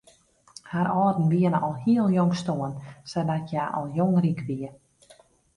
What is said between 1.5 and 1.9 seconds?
al